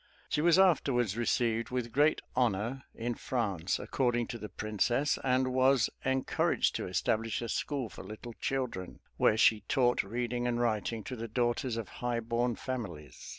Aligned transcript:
She 0.29 0.41
was 0.41 0.57
afterwards 0.57 1.15
received 1.15 1.69
with 1.69 1.91
great 1.91 2.21
honor 2.35 2.85
in 2.95 3.13
France, 3.13 3.77
according 3.77 4.25
to 4.29 4.39
the 4.39 4.49
princess, 4.49 5.19
and 5.23 5.53
was 5.53 5.91
encouraged 6.03 6.73
to 6.77 6.87
establish 6.87 7.39
a 7.43 7.47
school 7.49 7.87
for 7.87 8.03
little 8.03 8.33
children, 8.41 8.99
where 9.17 9.37
she 9.37 9.61
taught 9.69 10.01
reading 10.01 10.47
and 10.47 10.59
writing 10.59 11.03
to 11.03 11.15
the 11.15 11.27
daughters 11.27 11.77
of 11.77 11.87
high 12.01 12.19
born 12.19 12.55
families. 12.55 13.29